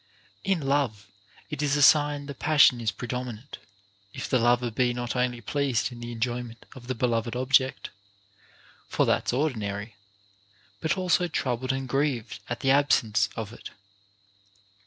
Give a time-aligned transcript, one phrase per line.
[0.43, 1.05] In love,
[1.51, 3.59] it is a sign the passion is predominant,
[4.15, 7.91] if the lover be not only pleased in the enjoyment of the beloved object
[8.87, 9.93] (for that's ordinary),
[10.79, 13.69] but also troubled and grieved at the absence of it.